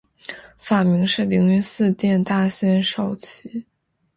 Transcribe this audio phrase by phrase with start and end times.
[0.57, 3.67] 法名是灵云寺殿大仙绍其。